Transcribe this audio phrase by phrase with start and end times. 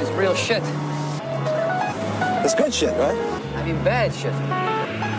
[0.00, 0.62] This is real shit.
[2.42, 3.18] It's good shit, right?
[3.54, 4.32] I mean bad shit.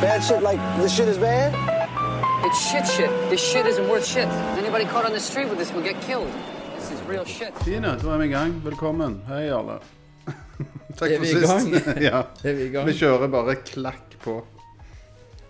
[0.01, 1.53] Bad shit like this shit is bad?
[2.43, 3.11] It's shit shit.
[3.29, 4.27] This shit isn't worth shit.
[4.57, 6.31] Anybody caught on the street with this will get killed.
[6.73, 7.53] This is real shit.
[7.59, 8.55] Fine, da er vi i gang.
[8.63, 9.21] Velkommen.
[9.27, 9.75] Hei, alle.
[10.97, 11.85] Takk for sist.
[12.09, 12.23] ja.
[12.41, 12.53] Vi?
[12.73, 14.39] Vi kjører bare klakk på.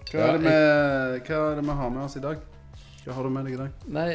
[0.09, 2.43] Hva Ja, er, det vi, hva er det vi har med oss i dag?
[3.05, 3.87] Hva har du med deg i dag?
[3.95, 4.09] Nei,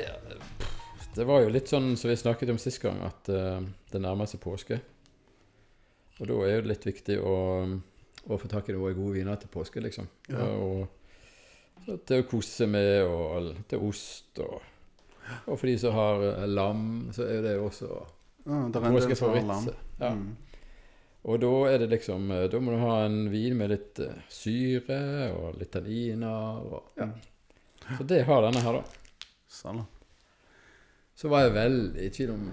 [0.60, 4.04] pff, det var jo litt sånn som vi snakket om sist gang, at uh, det
[4.04, 4.82] nærmer seg påske.
[6.16, 7.34] Og da er det litt viktig å,
[8.26, 10.08] å få tak i noen gode viner til påske, liksom.
[10.32, 10.46] Ja.
[10.56, 10.86] Og,
[11.84, 14.56] så til å kose seg med, og til ost, og,
[15.44, 17.90] og for de som har eh, lam, så er det også
[18.46, 19.70] ja, påskefavoritt.
[20.00, 20.14] Ja.
[20.16, 20.34] Mm.
[21.26, 24.18] Og da er det liksom eh, Da må du ha en vin med litt eh,
[24.30, 25.00] syre
[25.34, 26.62] og litt tanniner.
[26.62, 27.10] Og, ja.
[27.98, 29.28] Så det har denne her, da.
[29.50, 29.82] Sånn.
[31.16, 32.48] Så var jeg veldig i tvil om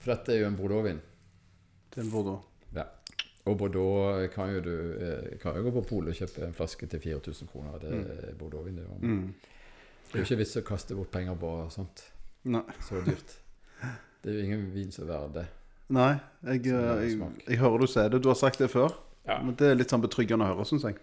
[0.00, 1.02] For dette er jo en Bordeaux-vin.
[1.94, 2.42] Til Bordeaux.
[2.74, 2.84] Ja.
[3.46, 6.86] Og Bordeaux kan jo du eh, kan jo gå på polet og kjøpe en flaske
[6.90, 7.78] til 4000 kroner.
[7.78, 7.92] Det
[8.30, 8.76] er Bordeaux-vin.
[8.76, 9.34] Det, er jo- Mm.
[10.12, 12.04] det er jo ikke vits å kaste bort penger på sånt.
[12.44, 12.62] Nei.
[12.80, 13.36] Så dyrt.
[14.22, 15.46] Det er jo ingen vin som er verdt det.
[15.90, 18.22] Nei, jeg, er jeg, jeg hører du sier det.
[18.22, 18.94] Du har sagt det før.
[19.28, 19.42] Ja.
[19.42, 20.96] Men det er litt sånn betryggende å høre, syns jeg.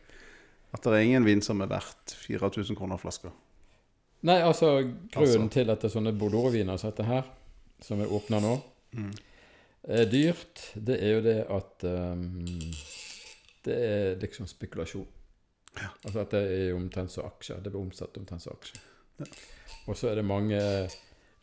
[0.73, 3.29] At det er ingen vin som er verdt 4000 kroner flaska.
[4.23, 5.49] Nei, altså grunnen Altså.
[5.49, 7.23] til at det er sånne Bordeaux-viner som dette her,
[7.81, 8.61] som er åpna nå,
[8.93, 9.11] Mm.
[9.83, 12.45] Er dyrt, det er jo det at um,
[13.65, 15.07] Det er liksom spekulasjon.
[16.03, 17.61] Altså at det er omtrent som aksjer.
[17.61, 18.81] Det blir omsatt omtrent som aksjer.
[19.21, 19.25] Ja.
[19.87, 20.59] Og så er det mange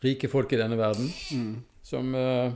[0.05, 1.63] rike folk i denne verden Mm.
[1.83, 2.53] som uh,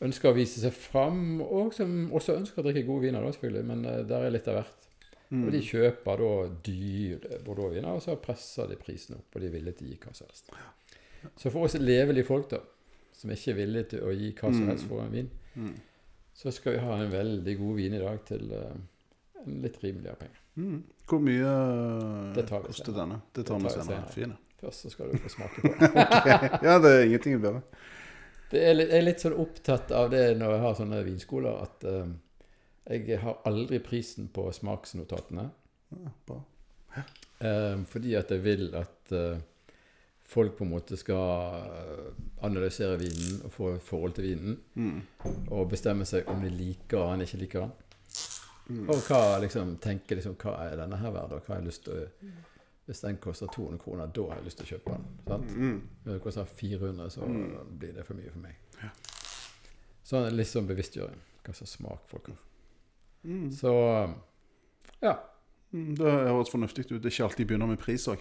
[0.00, 3.64] ønsker å vise seg fram, og som også ønsker å drikke gode viner, da, selvfølgelig,
[3.68, 4.86] men uh, der er litt av hvert.
[5.30, 5.44] Mm.
[5.46, 6.32] Og de kjøper da
[6.70, 10.00] dyre Bordeaux-viner, og så presser de prisen opp, og de er villige til å gi
[10.04, 10.50] hva som helst.
[11.42, 12.60] Så for oss levelige folk, da,
[13.16, 14.68] som ikke er villige til å gi hva som Mm.
[14.68, 15.74] helst for en vin, Mm.
[16.34, 18.74] så skal vi ha en veldig god vin i dag til uh,
[19.46, 20.36] en litt rimeligere penge.
[20.56, 20.82] Mm.
[21.06, 23.00] Hvor mye Det tar vi koster senere.
[23.00, 23.20] denne?
[23.34, 24.12] Det tar vi tar vi senere.
[24.12, 24.38] senere.
[24.60, 25.68] Først så skal du få smake på.
[25.80, 26.58] den.
[26.62, 27.62] Ja, det er ingenting bedre.
[28.50, 31.62] Det er litt, jeg er litt sånn opptatt av det når jeg har sånne vinskoler,
[31.62, 32.06] at uh,
[32.88, 35.50] jeg har aldri prisen på smaksnotatene.
[35.90, 36.40] Ja, bra.
[37.40, 39.38] Eh, fordi at jeg vil at eh,
[40.26, 42.06] folk på en måte skal eh,
[42.46, 44.56] analysere vinen og få et forhold til vinen.
[44.74, 45.00] Mm.
[45.54, 47.72] Og bestemme seg om de liker den eller ikke liker den.
[48.68, 48.88] Mm.
[48.90, 51.84] Og hva liksom, tenke liksom, hva er denne her verdt, og hva har jeg lyst
[51.86, 52.32] til å
[52.86, 55.06] Hvis den koster 200 kroner, da har jeg lyst til å kjøpe den.
[55.26, 55.54] Sant?
[55.58, 55.78] Mm.
[56.04, 57.78] Den koster 400, så Mm.
[57.78, 58.54] blir det for mye for meg.
[58.82, 58.90] Ja.
[60.04, 61.18] Så litt sånn bevisstgjøring.
[61.44, 62.36] Hva slags smak folk har.
[63.24, 63.50] Mm.
[63.50, 63.72] Så
[65.02, 65.16] ja.
[65.72, 67.02] Mm, Det høres fornuftig ut.
[67.02, 68.20] Det er ikke alltid begynner med pris òg.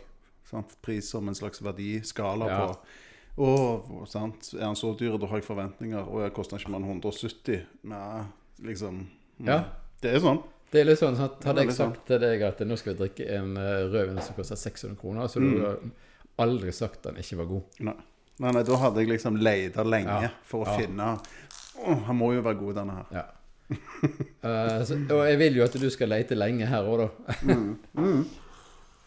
[0.82, 2.60] Pris som en slags verdiskala Ja.
[2.68, 2.78] på
[3.46, 4.54] Å, sant.
[4.56, 6.06] Er han så dyr, da har jeg forventninger.
[6.08, 7.66] Og jeg koster ikke mer enn 170.
[7.84, 8.24] Nei,
[8.64, 9.02] liksom
[9.40, 9.48] mm.
[9.50, 9.58] Ja.
[10.02, 10.40] Det er sånn.
[10.72, 11.92] Det er litt sånn at Hadde jeg sånn.
[11.96, 15.28] sagt til deg at nå skal vi drikke en eh, rødvin som koster 600 kroner,
[15.28, 15.92] så du hadde
[16.40, 17.64] aldri sagt den ikke var god.
[17.90, 17.96] Nei.
[18.40, 20.30] Nei, nei, da hadde jeg liksom leita lenge Ja.
[20.44, 20.78] for å Ja.
[20.78, 21.20] finne
[21.76, 23.06] Å, han må jo være god, denne her.
[23.12, 23.26] Ja.
[24.44, 27.36] uh, så, og jeg vil jo at du skal leite lenge her òg, da.
[27.44, 28.26] Mm.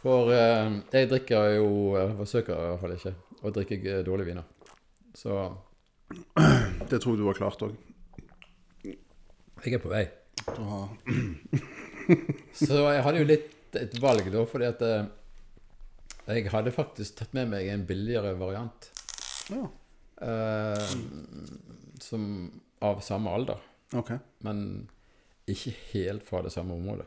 [0.02, 4.46] For eh, jeg drikker jo Jeg forsøker i hvert fall ikke å drikke dårlige viner.
[5.14, 5.34] Så
[6.88, 7.76] Det tror jeg du har klart òg.
[8.84, 10.04] jeg er på vei.
[10.46, 10.88] Du har
[12.62, 15.08] Så jeg hadde jo litt et valg, da, fordi at eh,
[16.28, 18.88] jeg hadde faktisk tatt med meg en billigere variant.
[19.52, 19.66] Ja,
[20.24, 20.94] eh,
[22.00, 22.24] som
[22.84, 23.60] av samme alder.
[23.96, 24.10] OK.
[24.44, 24.88] men
[25.48, 27.06] ikke helt fra det samme området.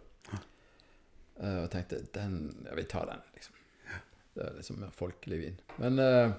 [1.40, 3.58] Eh, og tenkte den, ja, vi tar den, liksom.
[4.32, 5.60] Det er liksom mer folkelig vin.
[5.82, 6.34] Men, eh,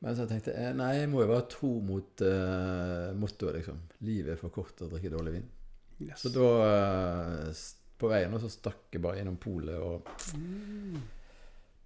[0.00, 3.82] men så tenkte jeg nei, jeg må jo være tro mot uh, mottoet, liksom.
[4.08, 5.48] Livet er for kort til å drikke dårlig vin.
[6.00, 6.22] Yes.
[6.22, 7.50] Så da, eh,
[8.00, 10.08] på veien, så stakk jeg bare innom polet og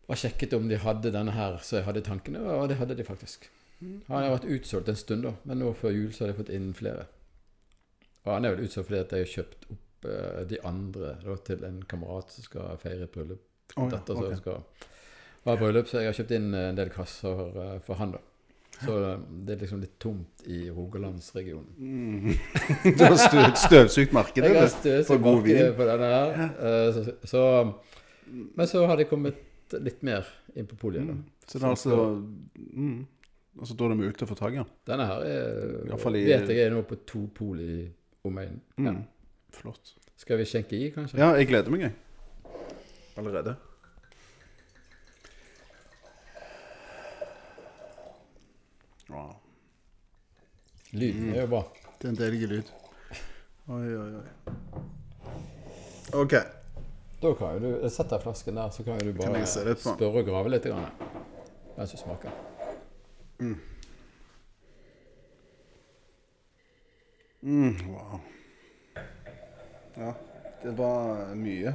[0.04, 2.96] og sjekket om de hadde denne her så jeg hadde i tankene, og det hadde
[2.98, 3.48] de faktisk.
[3.80, 6.52] Han har vært utsolgt en stund, da, men nå før jul så har de fått
[6.54, 7.06] inn flere.
[8.24, 9.83] Og han er vel utsolgt fordi at jeg har kjøpt opp eh,
[10.50, 13.42] de andre da, til en kamerat som skal feire bryllup.
[13.76, 14.62] Oh, ja, Datter som skal
[15.44, 18.20] ha bryllup, så jeg har kjøpt inn eh, en del kasser eh, for han, da.
[18.80, 21.72] Så eh, det er liksom litt tomt i Rogalandsregionen.
[21.78, 22.36] Mm.
[22.98, 25.72] Du har støv, støvsugd markedet Jeg har støvsugd for god vin.
[25.78, 26.44] på denne her.
[26.58, 27.42] eh, Så, så,
[28.30, 29.40] men så har det kommet
[29.80, 31.08] litt mer inn på poliet.
[31.08, 31.24] Mm.
[31.48, 31.98] Så det er altså
[32.76, 33.02] mm.
[33.54, 34.70] Altså da er de ute for få tak i den.
[34.88, 37.84] Denne her er, I vet jeg er nå på to pol i
[38.26, 38.58] omegnen.
[38.82, 39.02] Mm.
[39.54, 39.94] Flott.
[40.16, 41.18] Skal vi skjenke i, kanskje?
[41.20, 41.92] Ja, jeg gleder meg, jeg.
[43.20, 43.54] Allerede.
[49.08, 49.34] Wow.
[50.92, 51.62] Lyden er jo bra.
[52.00, 52.74] Det er en deilig lyd.
[53.74, 54.54] Oi, oi, oi.
[56.14, 56.34] OK.
[57.22, 59.76] Da kan jo du jeg setter flasken der, så kan jo du bare den?
[59.80, 60.90] spørre og grave litt grann,
[61.76, 62.30] mens du smaker.
[67.44, 68.20] Mm, wow.
[69.96, 70.14] Ja,
[70.62, 71.74] det var mye.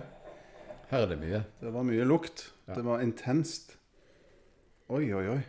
[0.89, 1.42] Her er det mye.
[1.62, 2.50] Det var mye lukt.
[2.66, 2.75] Ja.
[2.75, 3.75] Det var intenst.
[4.89, 5.42] Oi, oi, oi.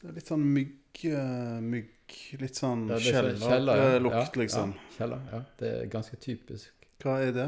[0.00, 1.02] Det er litt sånn mygg...
[1.06, 4.24] eh, mygg litt sånn kjellerlukt, kjeller, ja.
[4.42, 4.72] liksom.
[4.74, 5.42] Ja, kjeller, ja.
[5.60, 6.88] Det er ganske typisk.
[7.04, 7.46] Hva er det?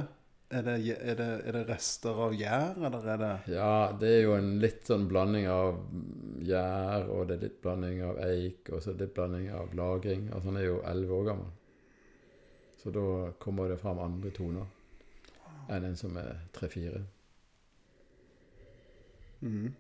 [0.55, 4.23] Er det, er, det, er det rester av gjær, eller er det Ja, det er
[4.23, 5.81] jo en litt sånn blanding av
[6.47, 10.29] gjær, og det er litt blanding av eik, og så det litt blanding av lagring.
[10.31, 11.53] Altså han er jo elleve år gammel.
[12.85, 14.67] Så da kommer det fram andre toner
[15.73, 17.01] enn en som er tre-fire.
[19.41, 19.71] Mhm.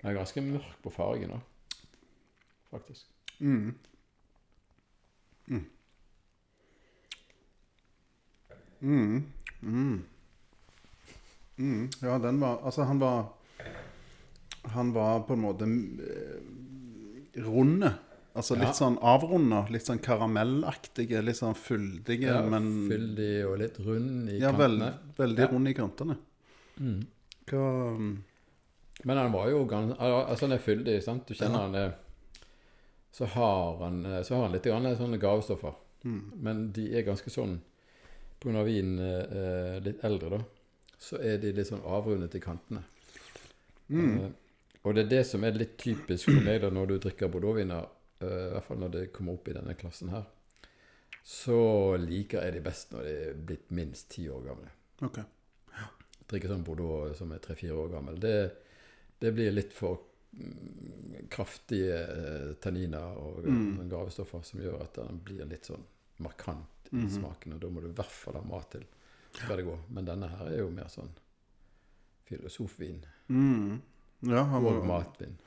[0.00, 1.46] Den er ganske mørk på fargen òg,
[2.72, 3.06] faktisk.
[3.38, 3.78] Mm.
[5.46, 5.64] Mm.
[8.80, 9.22] Mm.
[9.60, 10.04] Mm.
[11.56, 11.90] Mm.
[12.02, 13.32] Ja, den var Altså, han var
[14.64, 17.94] Han var på en måte eh, runde.
[18.38, 18.76] Altså litt Ja.
[18.78, 19.64] sånn avrunda.
[19.72, 24.92] Litt sånn karamellaktige, litt sånn fyldige, Ja, men Fyldig og litt rund i Ja, kantene.
[24.92, 25.46] Veld, veldig Ja.
[25.52, 26.16] rund i kantene.
[26.80, 27.06] Mm.
[27.46, 28.18] Hva mm,
[29.04, 31.26] Men han var jo ganske Altså, han er fyldig, sant?
[31.26, 31.94] Du kjenner han er
[33.12, 35.74] Så har han, eh, så har han litt grann sånne gavestoffer.
[36.04, 36.32] mm.
[36.40, 37.58] Men de er ganske sånn
[38.46, 40.44] av vinen eh, litt eldre, da,
[40.98, 42.84] så er de litt sånn avrundet i kantene.
[43.90, 44.18] Mm.
[44.20, 44.30] Eh,
[44.84, 47.82] og det er det som er litt typisk for meg da når du drikker bordeauxviner,
[47.82, 47.88] eh,
[48.26, 50.24] i hvert fall når det kommer opp i denne klassen her,
[51.24, 54.70] så liker jeg de best når de er blitt minst ti år gamle.
[55.02, 55.18] OK.
[56.28, 58.34] Drikke sånn bordeaux som er tre-fire år gammel, det,
[59.20, 60.00] det blir litt for
[60.32, 63.76] mm, kraftige eh, tanniner og Mm.
[63.76, 65.84] sånne gavestoffer som gjør at den blir litt sånn
[66.18, 67.08] markant i Mhm.
[67.14, 68.84] smaken, og da må du i hvert fall ha mat til.
[69.32, 69.78] Skal det gå.
[69.90, 71.10] Men denne her er jo mer sånn
[72.28, 73.80] filosofvin Mm.
[74.22, 74.86] Ja, og matvin.
[74.88, 75.38] matvin.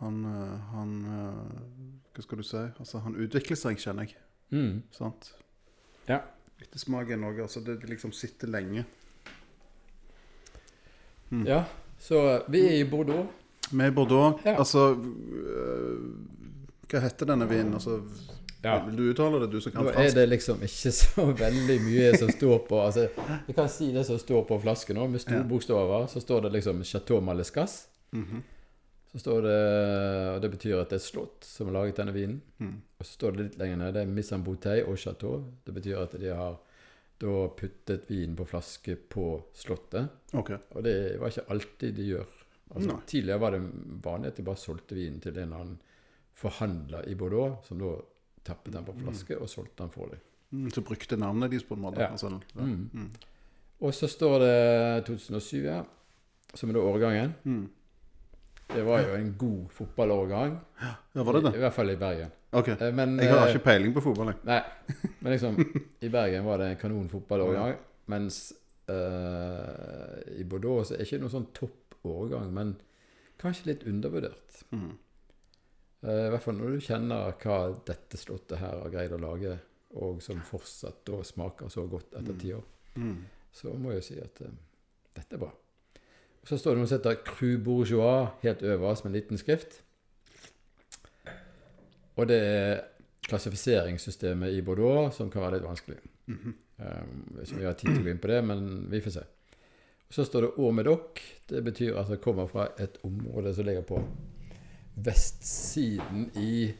[0.00, 2.56] Han, eh, han eh, Hva skal du si?
[2.80, 4.16] Altså, han utvikler seg, kjenner jeg.
[4.54, 4.82] Mm.
[4.94, 5.32] Sant?
[6.08, 6.20] Ja.
[6.62, 8.84] Ettersmak er noe Altså, det liksom sitter lenge.
[11.46, 11.64] ja.
[11.98, 13.26] Så vi er i Bordeaux.
[13.72, 14.54] Vi er i Bordeaux Ja.
[14.58, 14.94] Altså
[16.88, 17.74] Hva heter denne vinen?
[17.74, 18.00] Altså,
[18.64, 18.84] Ja.
[18.86, 22.08] Vil du uttale det, du som kan Nå er det liksom ikke så veldig mye
[22.18, 23.04] som står på altså,
[23.46, 25.46] Jeg kan si det som står på flasken nå, med store Ja.
[25.46, 26.06] bokstaver.
[26.10, 27.88] Så står det liksom Chateau Malescas.
[28.12, 28.42] Mhm.
[29.18, 29.58] Så står det
[30.36, 32.38] Og det betyr at det er et slott som har laget denne vinen.
[32.62, 32.76] Mm.
[32.98, 35.40] Og så står det litt lenger nede Missan Bouteille og Chateau.
[35.66, 36.60] Det betyr at de har
[37.18, 39.24] da puttet vin på flaske på
[39.58, 40.06] slottet.
[40.38, 40.52] OK.
[40.70, 42.28] Og det var ikke alltid de gjør.
[42.68, 43.00] Altså, Nei.
[43.10, 43.60] tidligere var det
[44.04, 45.80] vanlig at de bare solgte vinen til en eller annen
[46.38, 47.96] forhandler i Bordeaux, som da
[48.46, 50.22] tappet den på flaske og solgte den for dem.
[50.54, 52.04] Mm, så brukte navnet deres på en måte.
[52.06, 52.12] Ja.
[52.14, 52.60] Altså, ja.
[52.62, 52.86] Mm.
[52.92, 53.10] Mm.
[53.82, 54.54] Og så står det
[55.10, 55.82] 2007, ja.
[56.54, 57.34] Som er da årgangen.
[58.68, 58.74] Mm.
[58.76, 60.58] Det var jo en god fotballårgang.
[61.14, 62.30] ja, var det I, I hvert fall i Bergen.
[62.52, 62.68] OK.
[62.68, 64.40] Eh, Men, Jeg har eh, ikke peiling på fotball, jeg.
[64.44, 64.60] Nei,
[65.20, 65.56] men liksom
[66.04, 67.76] I Bergen var det en kanon fotballårgang.
[68.12, 68.52] Mens
[68.88, 72.74] uh, i Bordeaux så er det ikke noen sånn toppårgang, men
[73.40, 74.62] kanskje litt undervurdert.
[74.72, 74.90] Mm.
[76.04, 79.56] Uh, I hvert fall når du kjenner hva dette slottet her har greid å lage,
[79.98, 82.66] og som fortsatt da smaker så godt etter ti år,
[82.98, 83.20] Mm.
[83.54, 84.48] så må jeg si at uh,
[85.14, 85.52] dette er bra.
[86.48, 89.82] Så står det noe som heter Cru Bourgeois helt øverst med en liten skrift.
[92.16, 92.80] Og det er
[93.28, 95.98] klassifiseringssystemet i Bordeaux som kan være litt vanskelig.
[96.26, 96.54] Mhm.
[96.78, 99.24] Um, hvis vi har tid til å gå inn på det, men vi får se.
[100.10, 101.20] Så står det Au Médoc.
[101.50, 103.98] Det betyr at det kommer fra et område som ligger på
[104.94, 106.72] vestsiden i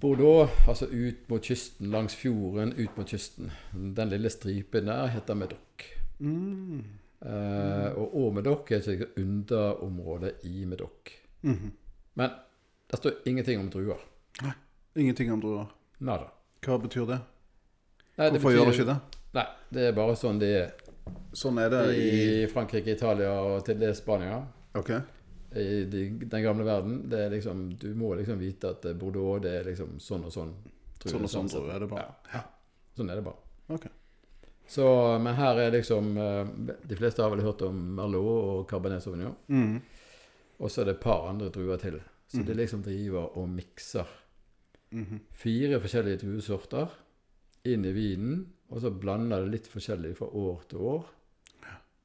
[0.00, 3.52] Bordeaux, altså ut mot kysten, langs fjorden, ut mot kysten.
[3.72, 5.88] Den lille stripen der heter Médoc.
[6.18, 6.84] Mm.
[7.20, 11.12] Eh, og Åmedokk er et underområde i Medokk.
[11.42, 11.70] Mm -hmm.
[12.14, 12.30] Men
[12.90, 14.00] det står ingenting om druer.
[14.94, 15.66] Ingenting om druer.
[15.98, 16.30] Nada.
[16.60, 17.18] Hva betyr det?
[18.16, 18.96] Nei, Hvorfor gjør det ikke det?
[19.36, 20.70] Nei, det er bare sånn det er
[21.32, 22.06] Sånn er det i
[22.42, 24.40] i Frankrike, Italia og til dels Spania.
[24.74, 24.90] OK.
[25.54, 26.96] I de, den gamle verden.
[27.10, 30.54] Det er liksom, du må liksom vite at Bordeaux det er liksom sånn og sånn.
[31.04, 32.08] Sånn og sånn sånn, sånn er det bare.
[32.32, 32.42] Ja.
[32.96, 33.38] Sånn er det bare.
[33.76, 33.86] OK.
[34.66, 34.86] Så,
[35.22, 36.48] men her er liksom eh,
[36.90, 39.36] De fleste har vel hørt om Merlot og Cabernet Sauvignon.
[39.46, 39.78] Mm.
[40.58, 42.00] Og så er det et par andre druer til.
[42.26, 42.46] Så mm.
[42.48, 44.10] de liksom driver og mikser
[44.90, 45.20] mm.
[45.30, 46.96] fire forskjellige druesorter
[47.66, 51.12] inn i vinen, og så blander det litt forskjellig fra år til år.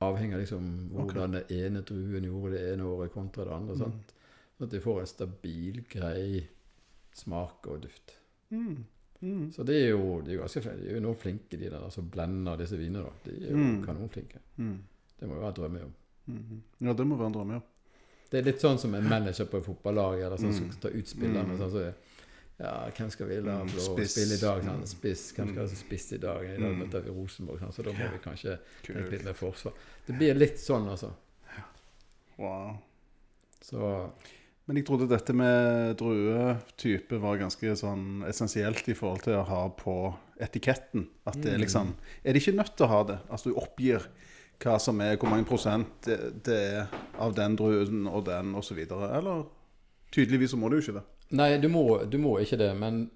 [0.01, 3.77] avhengig av liksom hvordan det ene druen gjorde det ene året kontra det andre.
[3.77, 3.99] Sånn
[4.61, 6.41] at de får en stabil, grei
[7.17, 8.15] smak og duft.
[8.53, 8.83] Mm.
[9.21, 9.51] Mm.
[9.53, 10.81] Så de er jo, de er ganske flinke.
[10.81, 13.09] De er jo noen flinke, de der som blender disse vinene.
[13.23, 13.83] De er jo Mm.
[13.85, 14.39] kanonflinke.
[14.57, 14.77] Mm.
[15.19, 15.91] Det må jo være drømmejobb.
[16.29, 16.59] -hmm.
[16.87, 17.59] Ja, det må være en drømme, ja.
[18.31, 20.71] Det er litt sånn som en manager på et fotballag eller sånn som Mm.
[20.71, 21.53] skal ta ut spillerne.
[21.53, 21.57] Mm.
[21.57, 21.93] Sånn, så,
[22.59, 24.63] ja, hvem skal vi la Mm, spille i dag?
[24.63, 25.31] Sånn, Spiss.
[25.33, 26.43] Hvem skal altså spisse i dag?
[26.45, 26.79] I dag Mm.
[26.79, 29.73] møter vi Rosenborg, sånn, så da må vi kanskje tenke litt mer forsvar.
[30.07, 31.11] Det blir litt sånn, altså.
[32.37, 32.77] Wow.
[33.61, 34.09] Så
[34.71, 39.65] Men jeg trodde dette med druetype var ganske sånn essensielt i forhold til å ha
[39.75, 39.95] på
[40.39, 41.09] etiketten.
[41.27, 41.63] At det er Mm.
[41.65, 41.89] liksom
[42.23, 43.17] Er det ikke nødt til å ha det?
[43.29, 44.05] Altså du oppgir
[44.61, 46.87] hva som er, hvor mange prosent det, det er
[47.19, 48.79] av den druen og den osv.
[48.79, 49.43] Eller
[50.09, 51.03] tydeligvis så må du jo ikke det.
[51.31, 53.09] Nei, du må, du må ikke det, men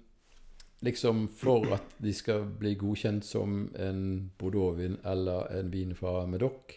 [0.84, 6.76] liksom for at de skal bli godkjent som en bordeauxvin eller en vin fra Medoc,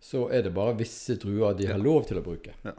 [0.00, 2.52] så er det bare visse druer de har lov til å bruke.
[2.62, 2.76] Ja.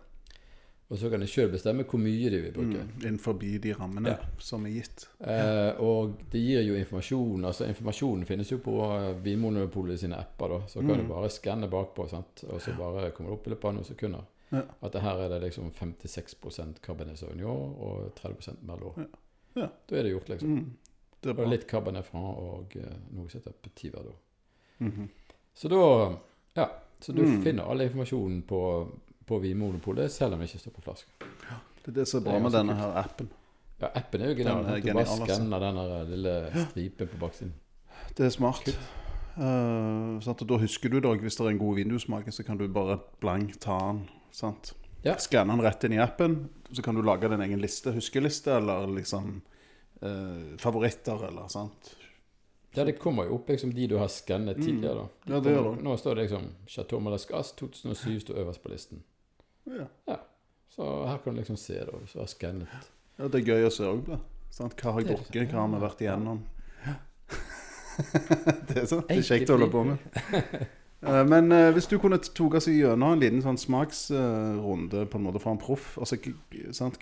[0.91, 2.81] Og så kan de sjøl bestemme hvor mye de vil bruke.
[2.83, 4.17] Mm, Innenfor de rammene Ja.
[4.39, 5.07] som er gitt.
[5.21, 7.45] Eh, og det gir jo informasjon.
[7.45, 8.75] altså Informasjonen finnes jo på
[9.23, 10.47] Vinmonopolet sine apper.
[10.49, 11.07] da Så kan Mm.
[11.07, 12.43] du bare skanne bakpå, sant?
[12.49, 14.21] og så bare kommer det opp i løpet av noen sekunder.
[14.51, 14.61] Ja.
[14.83, 18.97] At det her er det liksom 56 Cabernet Sauvignon og 30 Merlot.
[18.97, 19.03] Ja.
[19.61, 19.67] Ja.
[19.89, 20.49] Da er det gjort, liksom.
[20.57, 20.71] Mm.
[21.21, 24.15] Det Og litt Cabernet fra og eh, noe som heter Petit Verdot.
[24.81, 25.07] -hmm.
[25.55, 26.17] Så da
[26.55, 26.67] Ja.
[26.99, 27.41] Så du Mm.
[27.43, 28.87] finner all informasjonen på,
[29.31, 31.29] på Vinmonopolet, selv om det ikke står på flaske.
[31.81, 32.83] Det er det som er bra med denne kult.
[32.83, 33.29] her appen.
[33.81, 34.65] Ja, appen er jo genial.
[34.65, 35.25] Den er Du bare altså.
[35.25, 35.79] skanner den
[36.11, 36.33] lille
[36.67, 37.53] stripen på baksiden.
[38.17, 38.67] Det er smart.
[38.67, 38.89] Kult.
[39.37, 40.29] Eh?
[40.29, 42.99] Og da husker du deg, hvis det er en god vindusmak, så kan du bare
[43.23, 44.03] blank ta den.
[44.35, 44.73] Sant?
[45.03, 45.15] Ja.
[45.17, 48.85] Skanne den rett inn i appen, så kan du lage din egen liste, huskeliste, eller
[48.99, 49.39] liksom
[50.03, 51.95] uh, favoritter, eller sant.
[52.75, 55.01] Ja, det kommer jo opp liksom de du har skannet tidligere.
[55.01, 55.07] da.
[55.25, 55.33] De Mm.
[55.33, 55.83] Ja, det gjør det.
[55.83, 59.03] Nå står det liksom Chateau Malascasse 2007 står øverst på listen.
[59.69, 60.17] Ja.
[60.71, 62.91] Så her kan du liksom se det, hvis du har skannet.
[63.19, 64.19] ja, det er gøy å se òg på.
[64.51, 64.75] Sant?
[64.79, 66.43] Hva har jeg drukket, hva har vi vært igjennom?
[68.67, 70.05] det er sånn, det er kjekt å holde på med.
[71.01, 75.23] Eh, Men uh, hvis du kunne tatt oss gjennom en liten sånn smaksrunde på en
[75.25, 76.19] måte fra en proff altså,
[76.77, 76.99] sant?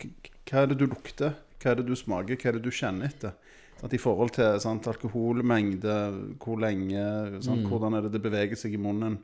[0.48, 1.34] Hva er det du lukter?
[1.60, 2.40] Hva er det du smaker?
[2.40, 3.36] Hva er det du kjenner etter?
[3.82, 3.92] Sant?
[3.92, 4.88] I forhold til sant?
[4.88, 5.98] alkoholmengde,
[6.40, 7.04] hvor lenge,
[7.44, 7.66] sant?
[7.66, 7.68] Mm.
[7.68, 9.20] hvordan er det det beveger seg i munnen?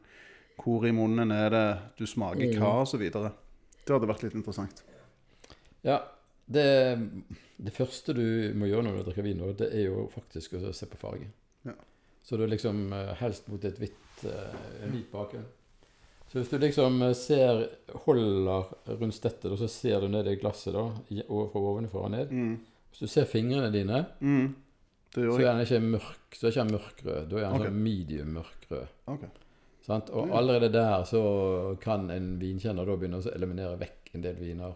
[0.61, 1.65] Hvor i munnen er det
[1.97, 2.59] du smaker Mm.
[2.61, 3.31] hva, så videre.
[3.85, 4.83] Det hadde vært litt interessant.
[5.85, 5.99] Ja,
[6.47, 6.65] det,
[7.57, 10.73] det første du må gjøre når du drikker vin, nå, det er jo faktisk å
[10.73, 11.31] se på fargen.
[11.65, 11.75] Ja.
[12.25, 15.45] Så du liksom eh, helst mot et hvitt, eh, hvit bakgrunn.
[16.31, 17.67] Så hvis du liksom eh, ser,
[18.07, 22.33] holder rundt stettet, og så ser du ned i glasset da, fra ovenfra og ned.
[22.33, 22.55] Mm.
[22.89, 24.53] Hvis du ser fingrene dine, Mm.
[25.15, 27.27] Så er den ikke mørk, så er ikke mørkrød.
[27.31, 27.69] Da er den okay.
[27.69, 28.87] sånn medium mørkrød.
[29.13, 29.21] Ok.
[29.85, 30.09] Sant?
[30.09, 30.33] Og Mm.
[30.33, 34.73] allerede der så kan en vinkjenner da begynne å eliminere vekk en del viner.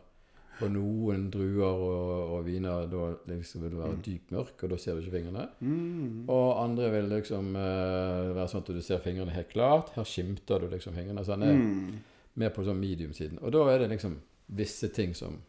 [0.62, 4.94] Og noen druer og, og viner da liksom vil være dyp mørk, og da ser
[4.98, 5.46] du ikke fingrene.
[5.64, 6.26] Mm.
[6.30, 9.90] Og andre vil liksom uh, være sånn at du ser fingrene helt klart.
[9.96, 11.24] Her skimter du liksom fingrene.
[11.26, 12.00] Så den er Mm.
[12.36, 13.40] mer på sånn medium-siden.
[13.42, 14.18] Og da er det liksom
[14.52, 15.40] visse ting som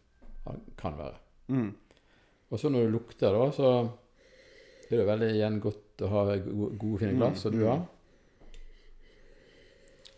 [0.46, 1.18] han kan være.
[1.48, 1.74] Mm.
[2.52, 3.90] Og så når du lukter, da, så
[4.90, 7.82] er det veldig igjen godt å ha gode, gode fine glass, som du har.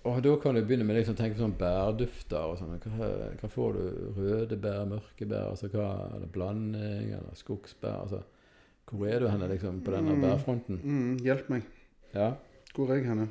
[0.05, 2.79] Og da kan du begynne med liksom tenke på sånn bærdufter og sånn.
[2.99, 3.83] Hva, hva får du?
[4.17, 5.51] Røde bær, mørke bær?
[5.53, 8.01] Altså hva Eller blanding, eller skogsbær?
[8.03, 8.23] Altså,
[8.91, 10.23] hvor er du henne liksom på denne Mm.
[10.27, 10.81] bærfronten?
[10.83, 11.19] Mm.
[11.23, 11.63] Hjelp meg.
[12.15, 12.33] Ja.
[12.75, 13.29] Hvor er jeg henne?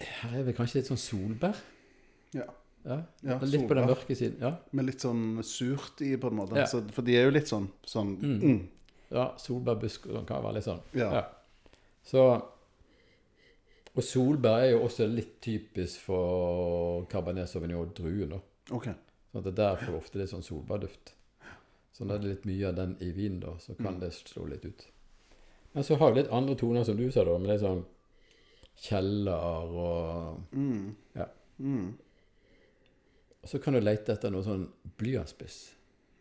[0.00, 1.56] Her er vel kanskje litt sånn solbær?
[2.34, 2.46] Ja.
[2.86, 4.38] Ja, Ja, Litt på den mørke siden.
[4.40, 6.56] Ja, Med litt sånn surt i, på en måte.
[6.56, 6.64] Ja.
[6.70, 8.40] Så, for de er jo litt sånn, sånn Mm.
[8.42, 8.68] mm.
[9.10, 10.80] ja solbærbusk og sånn kan være litt sånn.
[10.94, 11.26] Ja.
[12.04, 12.42] Så
[13.98, 18.30] Og solbær er jo også litt typisk for Cabernet Sauvignon-druen.
[18.36, 18.38] da.
[18.76, 18.84] OK.
[19.32, 21.14] Sånn at det der får du ofte litt sånn solbærduft.
[21.92, 24.00] Så når det er litt mye av den i vinen, da, så kan Mm.
[24.00, 24.86] det slå litt ut.
[25.74, 27.84] Men så har vi litt andre toner, som du sa, da, med litt sånn
[28.76, 30.94] kjeller og Mm.
[31.16, 31.26] Ja.
[31.60, 31.94] Mm.
[33.42, 35.72] Og så kan du lete etter noe sånn blyantspiss.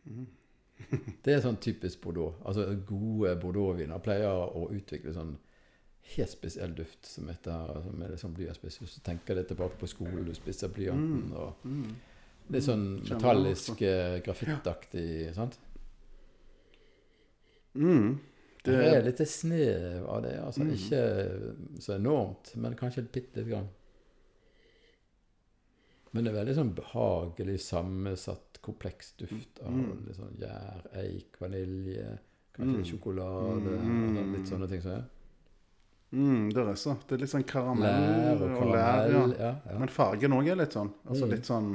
[0.10, 0.26] Mm.
[1.24, 2.36] Det er sånn typisk Bordeaux.
[2.46, 5.38] Altså Gode Bordeaux-viner pleier å utvikle sånn
[6.16, 8.80] helt spesiell duft som, etter, som er sånn blyantspiss.
[8.82, 11.96] Hvis du tenker deg tilbake på skolen, du spisser blyanten og Mm.
[12.50, 15.58] Litt sånn metallisk, eh, grafittaktig, sant?
[17.76, 18.20] Mm.
[18.64, 20.40] Det Det er litt snev av det.
[20.44, 20.72] altså Mm.
[20.74, 23.68] Ikke så enormt, men kanskje bitte lite grann.
[26.14, 30.06] Men det er veldig sånn behagelig sammensatt, kompleks duft av Mm.
[30.08, 32.20] litt sånn gjær, eik, vanilje,
[32.54, 32.86] kanskje Mm.
[32.86, 34.18] sjokolade Mm.
[34.18, 35.06] altså Litt sånne ting som er.
[36.12, 36.94] Mm, det er så.
[37.08, 39.24] Det er litt sånn karamell Lær og og lær, ja.
[39.42, 39.78] Ja, ja.
[39.82, 40.94] Men fargen òg er litt sånn.
[41.06, 41.32] Altså Mm.
[41.36, 41.72] litt sånn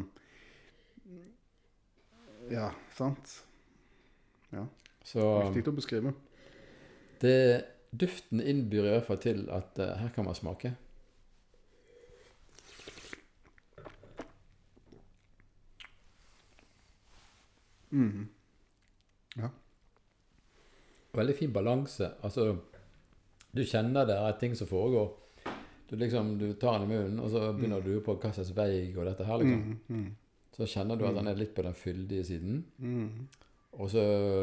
[2.51, 3.43] Ja, sant?
[4.53, 4.67] Ja.
[5.05, 6.15] Så Viktig å beskrive.
[7.21, 7.65] det,
[7.97, 10.75] duften innbyr i hvert fall til at uh, her kan man smake.
[17.93, 18.29] Mm.
[19.37, 19.49] Ja.
[21.13, 22.11] Veldig fin balanse.
[22.23, 22.57] Altså,
[23.55, 25.11] du kjenner det er ting som foregår.
[25.89, 28.31] Du liksom, du tar den i munnen, og så begynner du å lure på hva
[28.33, 29.79] slags vei går dette her, liksom.
[29.89, 30.11] Mm, mm,
[30.57, 32.65] Så kjenner du at den er litt på den fyldige siden.
[32.79, 33.29] mm.
[33.73, 34.03] Og så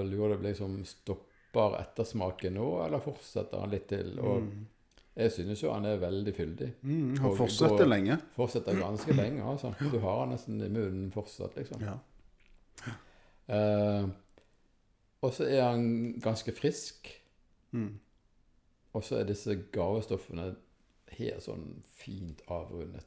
[0.10, 4.16] lurer du på liksom Stopper ettersmaken nå, eller fortsetter han litt til?
[4.20, 4.48] Og
[5.20, 6.70] jeg synes jo han er veldig fyldig.
[6.82, 8.18] Mm, han fortsetter går- lenge.
[8.36, 9.74] Fortsetter ganske lenge, altså.
[9.92, 11.82] Du har han nesten i munnen fortsatt, liksom.
[11.86, 11.98] Ja.
[13.50, 14.10] Uh,
[15.22, 17.10] og så er han ganske frisk.
[17.74, 18.00] Mm.
[18.94, 20.56] Og så er disse gavestoffene
[21.20, 23.06] helt sånn fint avrundet.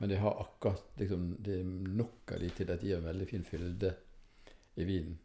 [0.00, 3.06] Men de har akkurat liksom, Det er nok av de til at de gir en
[3.06, 3.92] veldig fin fylde
[4.78, 5.18] i vinen.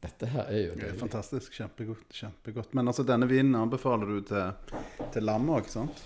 [0.00, 0.98] Dette her er jo deilig.
[1.00, 1.52] fantastisk.
[1.52, 2.06] Kjempegodt.
[2.16, 2.72] kjempegodt.
[2.74, 4.78] Men altså, denne vinen anbefaler du til,
[5.12, 6.02] til lam òg, sant?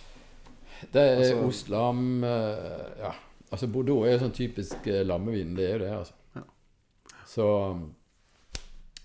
[0.93, 2.25] Det er Altså- ostlam lam
[2.99, 3.13] Ja.
[3.53, 5.55] Altså Bordeaux er jo sånn typisk eh, lammevin.
[5.55, 6.15] Det er jo det, altså.
[6.35, 6.43] Ja.
[7.27, 7.45] Så,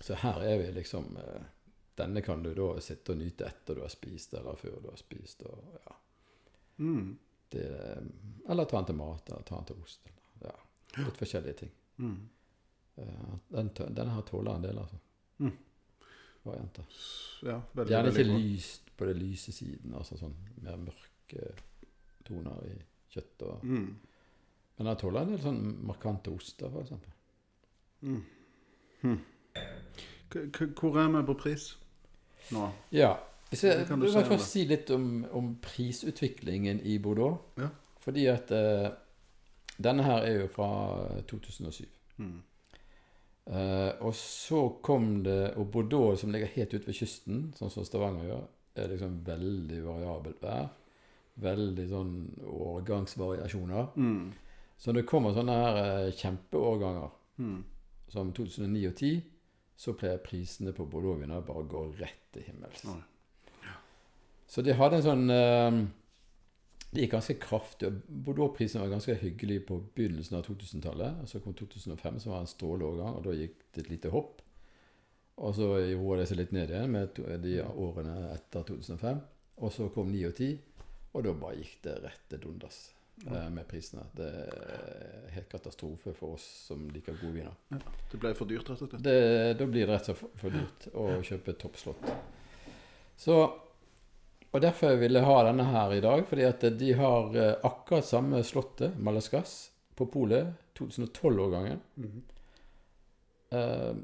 [0.00, 1.42] så her er vi liksom eh,
[2.00, 4.96] Denne kan du da sitte og nyte etter du har spist, eller før du har
[4.96, 5.42] spist.
[5.44, 5.96] Og, ja.
[6.78, 7.18] Mm.
[7.52, 7.64] det,
[8.48, 10.06] eller ta den til mat, eller ta den til ost.
[10.08, 11.02] Eller, ja.
[11.04, 11.72] Litt forskjellige ting.
[12.00, 12.14] Mm.
[12.96, 14.96] Eh, den, denne her tåler en del, altså.
[15.44, 15.52] Mm.
[16.46, 16.84] Varianter.
[17.44, 18.38] Ja, veldig, Gjerne ikke veldig.
[18.46, 21.50] lyst på det lyse siden, altså sånn mer mørke
[22.24, 22.78] toner i
[23.12, 23.44] kjøtt.
[23.50, 23.90] Og, Mm.
[24.80, 27.12] Men den tåler en del sånn markante oster, eksempel.
[28.08, 28.22] Mm.
[29.02, 29.18] Hm.
[30.30, 31.66] Hvor er vi på pris
[32.54, 32.70] nå?
[32.94, 33.14] Ja.
[33.50, 37.40] Hvis jeg, kan du si først si litt om, om prisutviklingen i Bordeaux.
[37.58, 37.68] Ja.
[38.00, 38.86] Fordi at uh,
[39.82, 40.68] denne her er jo fra
[41.28, 41.84] 2007.
[42.22, 42.36] Mm.
[43.50, 47.84] Uh, og så kom det Og Bordeaux, som ligger helt ute ved kysten, sånn som
[47.84, 48.44] Stavanger gjør,
[48.78, 50.68] er liksom veldig variabelt vær.
[51.40, 52.14] Veldig sånn
[52.46, 53.90] årgangsvariasjoner.
[53.96, 54.30] Mm.
[54.80, 57.64] Så det kommer sånne her uh, kjempeårganger Mm.
[58.12, 59.22] som 2009 og 10,
[59.80, 62.82] så pleier prisene på Bordeaux-viner bare å gå rett til himmels.
[62.84, 63.78] Ja.
[64.50, 65.78] Så de hadde en sånn eh,
[66.90, 67.88] Det gikk ganske kraftig.
[67.88, 71.22] og Bordeaux-prisen var ganske hyggelig på begynnelsen av 2000-tallet.
[71.22, 74.42] og Så kom 2005, som var en stråleårgang, og da gikk det et lite hopp.
[75.40, 79.22] Og så gjorde det seg litt ned igjen med de årene etter 2005.
[79.64, 80.56] Og så kom 9 og 10,
[81.14, 82.82] og da bare gikk det rett til dundas
[83.28, 84.02] med prisene.
[84.16, 87.82] Det er helt katastrofe for oss som liker gode viner.
[88.10, 89.02] Det ble for dyrt, rett og slett.
[89.04, 92.06] Det, da blir det rett og slett for, dyrt å kjøpe toppslott.
[93.20, 93.36] Så,
[94.50, 98.06] og derfor vil jeg ha denne her i dag, fordi at de har eh, akkurat
[98.08, 99.58] samme slottet, Malaskas,
[99.94, 100.54] på polet.
[100.80, 101.80] 2012-årgangen.
[102.00, 102.22] Mhm.
[103.52, 103.94] Eh,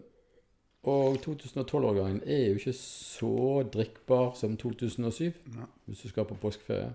[0.87, 5.65] og 2012-årgangen er jo ikke så drikkbar som 2007, Ja.
[5.87, 6.93] hvis du skal på påskeferie.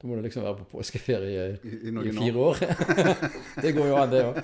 [0.00, 2.62] Da må du liksom være på påskeferie I, i i fire år.
[3.62, 4.38] det går jo an, det òg.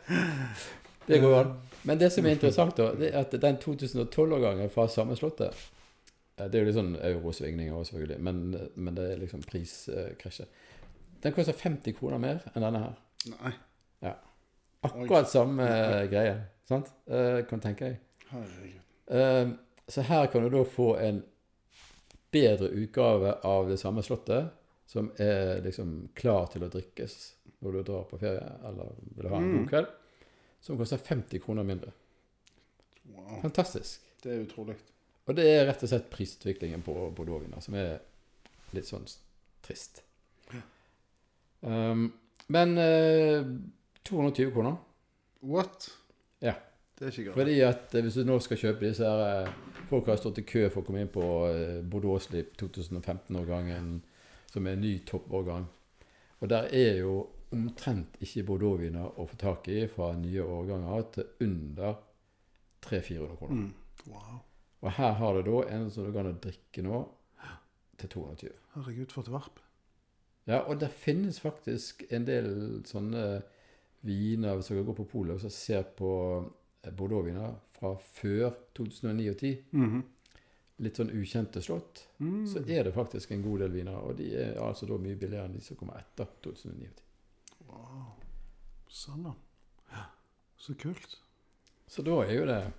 [1.08, 1.52] det går jo an.
[1.86, 6.46] Men det som er interessant, da, det er at den 2012-årgangen fra samme slottet eh,
[6.46, 8.42] Det er jo litt sånn eurosvingninger òg, selvfølgelig, men,
[8.74, 10.62] men det er liksom priskrasjet.
[11.22, 12.98] Den koster 50 kroner mer enn denne her.
[13.30, 13.54] Nei,
[14.82, 16.38] Akkurat samme eh, greie.
[16.66, 16.90] Sant?
[17.06, 17.98] Eh, kan tenke deg.
[18.30, 18.80] herregud.
[19.06, 19.52] Eh,
[19.88, 21.22] så her kan du da få en
[22.32, 24.50] bedre utgave av det samme slottet,
[24.86, 27.16] som er liksom klar til å drikkes
[27.62, 29.58] når du drar på ferie eller vil ha en Mm.
[29.58, 29.86] god kveld,
[30.60, 31.92] som koster 50 kroner mindre.
[33.12, 33.40] Wow.
[33.42, 34.00] Fantastisk.
[34.22, 34.76] Det er utrolig.
[35.26, 38.00] Og det er rett og slett prisutviklingen på Bordeaux-viner som er
[38.74, 39.06] litt sånn
[39.62, 40.02] trist.
[41.60, 42.08] Um,
[42.48, 43.46] men uh,
[44.04, 44.76] 220 kroner.
[45.46, 45.90] What?
[46.42, 46.54] Ja.
[47.02, 47.38] Det er ikke greit.
[47.40, 49.54] Fordi at eh, hvis du nå skal kjøpe disse her eh,
[49.90, 53.88] Folk har stått i kø for å komme inn på eh, Bordeaux Slip 2015-årgangen,
[54.48, 55.66] som er en ny toppårgang.
[56.38, 57.16] Og der er jo
[57.52, 61.98] omtrent ikke Bordeaux-viner å få tak i fra nye årganger til under
[62.86, 63.66] 300-400 kroner.
[63.66, 64.06] Mm.
[64.14, 64.38] Wow.
[64.80, 67.02] Og her har du da en som du kan drikke nå
[68.00, 68.56] til 220.
[68.78, 69.60] Herregud, for et varp.
[70.48, 72.48] Ja, og det finnes faktisk en del
[72.88, 73.42] sånne
[74.02, 76.08] viner Hvis dere går på polet og ser på
[76.90, 80.02] Bordeaux-viner fra før 2009 og 10, -hmm.
[80.78, 82.46] litt sånn ukjente slott, Mm.
[82.46, 83.96] så er det faktisk en god del viner.
[83.96, 87.02] Og de er altså da mye billigere enn de som kommer etter 2009 og 10.
[87.68, 88.12] Wow.
[88.88, 89.32] Sånn, da.
[89.92, 90.04] Ja.
[90.58, 91.18] Så kult.
[91.88, 92.72] Så da er jo det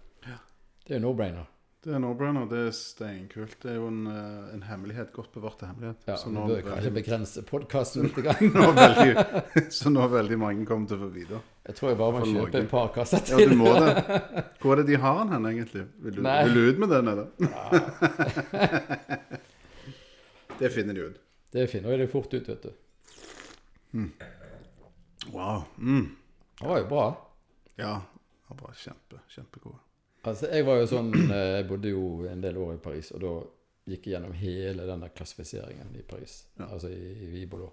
[0.88, 1.46] Det er no-brainer.
[1.84, 2.46] Det er no-brainer.
[2.48, 3.58] Det er steinkult.
[3.60, 5.10] Det er jo en, eh, en hemmelighet.
[5.12, 6.06] Godt bevarte hemmelighet.
[6.08, 8.20] Ja, så, nå bør kanskje veldig, begrense podkasten litt.
[8.56, 11.42] Nå veldig, så nå veldig mange kommer til å få vite.
[11.68, 13.44] Jeg tror jeg bare må kjøpe et par kasser til.
[13.44, 13.92] Ja, du må det.
[14.64, 15.86] Hvor er det de har den hen, egentlig?
[16.06, 17.28] Vil du, vil du ut med den, eller?
[20.64, 21.22] det finner de ut.
[21.52, 22.72] Det finner de fort ut, vet du.
[25.36, 25.68] Wow.
[25.78, 26.14] Mm.
[26.62, 27.08] Det var jo bra.
[27.76, 27.98] Ja.
[28.48, 29.84] Det var kjempe, kjempegode.
[30.24, 33.24] Altså, jeg var jo sånn eh, Jeg bodde jo en del år i Paris, og
[33.24, 33.34] da
[33.92, 36.46] gikk jeg gjennom hele denne klassifiseringen i Paris.
[36.60, 36.70] Ja.
[36.70, 37.72] Altså i, i Vibolo.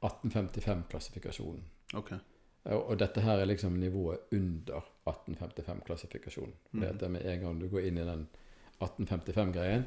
[0.00, 1.64] 1855-klassifikasjonen.
[1.98, 2.18] Okay.
[2.68, 6.54] Og, og dette her er liksom nivået under 1855-klassifikasjonen.
[6.70, 6.84] Mhm.
[6.84, 8.28] Det at med en gang du går inn i den
[8.78, 9.84] 1855-greien,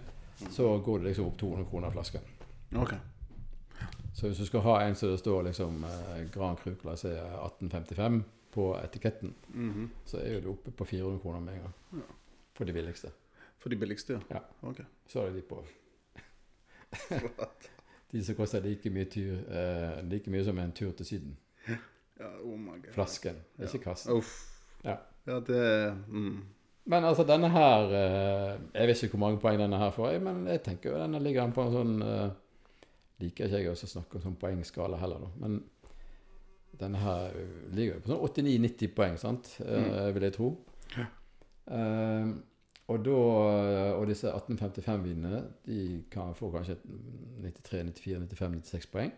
[0.50, 2.22] så går det liksom opp 200 kroner flasken.
[2.76, 2.98] Okay.
[4.14, 8.24] Så hvis du skal ha en som det står liksom eh, Grand Cru er 1855
[8.52, 9.90] på etiketten, Mhm.
[10.06, 12.04] så er jo du oppe på 400 kroner med en gang.
[12.54, 13.12] For de billigste.
[13.60, 14.20] For de billigste, ja.
[14.36, 14.40] Ja.
[14.70, 14.84] Okay.
[15.08, 15.64] Så er det de på
[18.12, 21.38] De som koster like mye, tur, eh, like mye som en tur til Syden.
[22.20, 22.92] Ja, oh my god.
[22.94, 24.12] Flasken, ikke kassen.
[24.18, 24.34] Uff.
[24.84, 24.98] Ja.
[25.28, 26.42] Ja, det mm.
[26.86, 30.48] Men altså, denne her eh, Jeg vet ikke hvor mange poeng denne her får, men
[30.50, 32.32] jeg tenker jo denne ligger an på en sånn eh,
[33.22, 35.28] Liker ikke jeg å snakke om sånn poengskala heller, da.
[35.44, 35.60] Men
[36.80, 37.34] denne her
[37.76, 39.56] ligger på sånn 89-90 poeng, sant?
[39.66, 40.54] Eh, vil jeg tro.
[41.72, 42.32] Eh,
[42.92, 43.18] og da
[43.96, 45.82] Og disse 1855-vinene, de
[46.12, 46.78] kan få kanskje
[47.44, 49.12] 93, 94, 95, 96 poeng.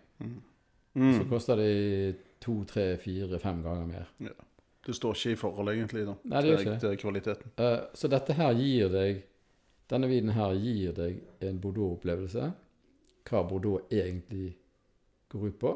[0.94, 1.14] Mm.
[1.18, 4.34] Så koster de to, tre, fire, fem ganger mer.
[4.86, 6.16] Det står ikke i forhold, egentlig, da.
[6.30, 7.54] Nei, det til, til kvaliteten.
[7.58, 9.24] Uh, så dette her gir deg
[9.92, 12.46] Denne vinen her gir deg en Bordeaux-opplevelse.
[13.28, 14.54] Hva Bordeaux egentlig
[15.30, 15.74] går ut på.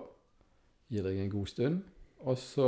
[0.90, 1.82] Gir deg en god stund.
[2.26, 2.68] Og så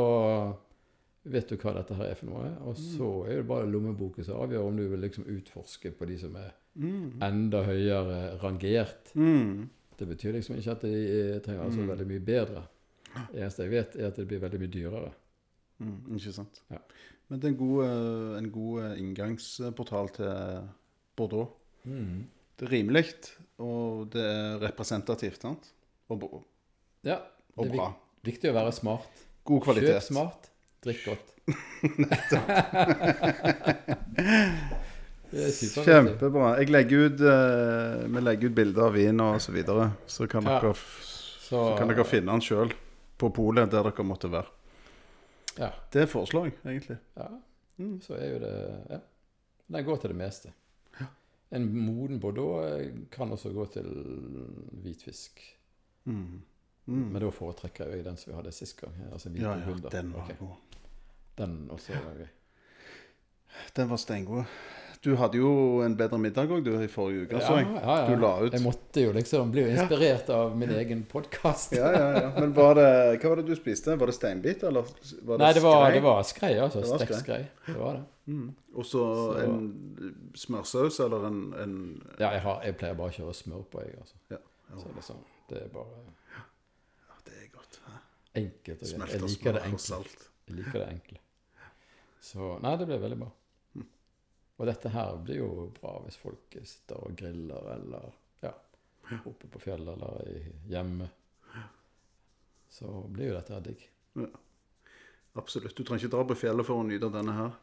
[1.29, 2.49] vet du hva dette her er for noe.
[2.67, 6.17] Og så er det bare lommeboken som avgjør om du vil liksom utforske på de
[6.21, 7.19] som er Mm.
[7.21, 9.09] enda høyere rangert.
[9.15, 9.69] Mm.
[9.97, 10.91] Det betyr liksom ikke at de
[11.35, 12.61] er- trenger altså veldig mye bedre.
[13.33, 15.11] Det eneste jeg vet, er at det blir veldig mye dyrere.
[15.79, 16.15] Mm.
[16.15, 16.61] Ikke sant.
[16.71, 16.77] Ja.
[17.29, 20.67] Men det er en god, eh, en god eh, inngangsportal til
[21.17, 21.49] Bordeaux.
[21.83, 23.05] Det er rimelig,
[23.59, 25.73] og det er representativt, sant?
[26.09, 26.43] Og, og,
[27.03, 27.17] Ja,
[27.57, 27.93] og det er bra.
[28.23, 29.07] Vik viktig å være smart.
[29.45, 29.95] God kvalitet.
[29.95, 30.49] Kjøp smart,
[30.83, 31.27] drikk godt.
[35.33, 35.51] er.
[35.85, 36.51] Kjempebra.
[36.59, 40.43] Jeg legger ut, eh, vi legger ut bilder av vin og så videre, så kan,
[40.43, 40.59] Ja.
[40.59, 41.05] dere, f-
[41.49, 42.71] Så, så kan dere finne den sjøl
[43.17, 44.47] på polet der dere måtte være.
[45.57, 46.97] Ja, Det er forslag, egentlig.
[47.17, 47.27] ja.
[48.01, 48.99] Så er jo det Ja.
[49.71, 50.51] Den går til det meste.
[51.51, 53.85] En moden bordeaux eh, kan også gå til
[54.83, 55.39] hvitfisk.
[56.05, 56.41] Mm.
[56.85, 58.93] Men da foretrekker jeg den som vi hadde sist gang.
[59.11, 59.89] Altså Ja, ja, burgunder.
[59.89, 60.35] den var okay.
[60.39, 60.83] god.
[61.37, 62.27] Den også var gøy.
[63.75, 64.43] Den var steingod.
[65.01, 67.67] Du hadde jo en bedre middag òg, i forrige uke, så jeg.
[67.71, 68.07] ja, ja.
[68.09, 68.51] Du la ut.
[68.53, 71.71] Jeg måtte jo liksom bli inspirert av min egen podkast.
[71.77, 72.31] Ja, ja, ja.
[72.35, 72.89] Men var det,
[73.21, 73.95] hva var det du spiste?
[73.95, 74.83] Var det steinbit, eller
[75.23, 75.93] var det Nei, det var, skrei?
[75.95, 76.83] det var skrei, altså.
[76.83, 77.39] Stekt skrei.
[77.69, 78.03] Det var det.
[78.27, 78.49] Mm.
[78.75, 79.05] Og så
[79.45, 79.61] en
[80.35, 81.77] smørsaus, eller en, en
[82.19, 84.19] Ja, jeg, har, jeg pleier bare å kjøre smør på, jeg, altså.
[84.35, 84.41] Ja.
[84.83, 86.03] Så liksom, det er bare
[86.35, 87.79] ja, Det er godt.
[87.87, 87.95] hæ?
[88.37, 89.11] Enkelt og greit.
[89.13, 89.91] Jeg liker det enkelt.
[89.97, 90.29] enkle.
[90.49, 91.19] Jeg liker det enkle.
[92.21, 93.29] Så nei, det ble veldig bra.
[94.59, 98.09] Og dette her blir jo bra hvis folk sitter og griller eller
[98.43, 98.51] ja,
[99.23, 101.07] oppe på fjellet eller hjemme.
[102.69, 103.85] Så blir jo dette her digg.
[105.39, 105.77] Absolutt.
[105.77, 107.55] Du trenger ikke dra på fjellet for å nyte denne her.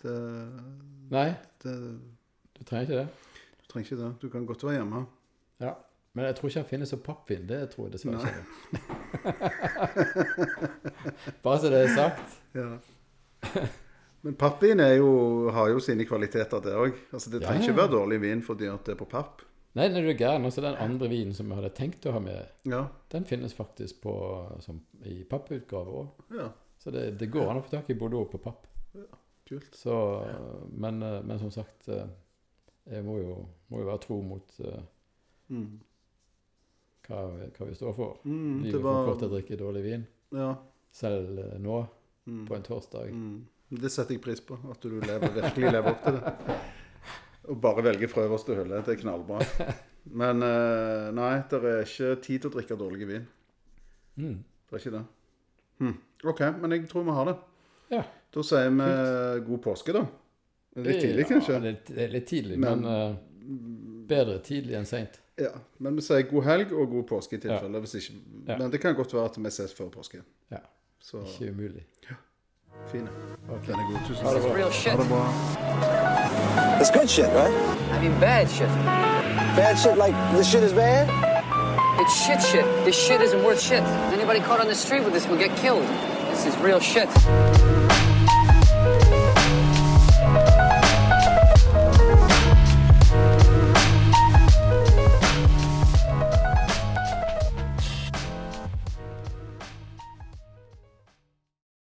[0.00, 0.14] Det,
[1.12, 1.28] Nei,
[1.62, 1.74] det,
[2.56, 3.06] du trenger ikke det.
[3.60, 4.10] du trenger ikke det.
[4.22, 5.04] Du kan godt være hjemme.
[5.62, 5.74] Ja.
[6.18, 7.44] Men jeg tror ikke han finnes som pappvin.
[7.46, 8.40] Det tror jeg dessverre ikke.
[11.44, 12.32] Bare så det er sagt.
[12.58, 12.64] Ja.
[14.26, 15.12] Men pappvin jo,
[15.54, 16.96] har jo sine kvaliteter, det òg.
[17.14, 17.78] Altså, det trenger ja, ikke ja.
[17.84, 19.44] være dårlig vin fordi at det er på papp.
[19.78, 20.48] Nei, nei, du er gæren.
[20.50, 22.82] Altså, den andre vinen som jeg hadde tenkt å ha med, Ja.
[23.14, 24.16] den finnes faktisk på,
[24.64, 26.24] som, i papputgave òg.
[26.40, 26.50] ja.
[26.78, 28.66] Så det, det går an å få tak i Bordeaux på papp.
[29.48, 29.70] Kult.
[29.74, 29.94] Så,
[30.74, 32.06] men, eh, men som sagt, eh,
[32.90, 33.32] jeg må jo,
[33.70, 34.82] må jo være tro mot eh,
[35.48, 35.78] Mm.
[37.08, 37.22] Hva,
[37.58, 38.18] hva vi står for.
[38.24, 38.98] Mm, Livet var...
[39.04, 40.50] for kort til å drikke dårlig vin, Ja.
[40.92, 41.86] selv eh, nå,
[42.28, 42.42] Mm.
[42.44, 43.08] på en torsdag.
[43.08, 43.36] Mm.
[43.80, 44.58] Det setter jeg pris på.
[44.70, 46.56] At du lever, virkelig lever opp til det.
[47.48, 48.82] Og bare velger fra øverste hylle.
[48.84, 49.38] Det er knallbra.
[50.12, 53.24] Men eh, nei, det er ikke tid til å drikke dårlig vin.
[54.20, 54.34] Mm.
[54.68, 55.02] Det er ikke det.
[55.80, 55.94] Hm.
[56.28, 57.36] OK, men jeg tror vi har det.
[57.94, 58.02] Ja.
[58.36, 58.90] Da sier vi
[59.48, 60.04] god påske, da.
[60.84, 61.54] Litt tidlig, kanskje?
[61.56, 65.16] Ja, det, det er litt tidlig, Men- men, uh, bedre tidlig enn seint.
[65.38, 67.78] Ja, Men vi sier god helg og god påske i tilfelle.
[67.78, 68.14] Hvis ikke.
[68.48, 68.56] Ja.
[68.58, 70.22] Men det kan godt være at vi ses før påske.
[70.50, 70.62] Ja.
[71.00, 71.84] Så Ikke umulig.
[72.88, 73.08] Fine.
[73.66, 74.00] Den er god.
[74.08, 74.42] Tusen takk.
[74.86, 75.24] Ha det bra.
[76.80, 77.54] It's good shit, right?
[77.94, 78.68] I mean, bad shit.
[79.56, 81.08] Bad shit like the shit is bad?
[82.00, 82.64] It's shit shit.
[82.84, 83.82] This shit isn't worth shit.
[84.12, 85.86] Anybody caught on the street with this will get killed.
[86.30, 87.08] This is real shit.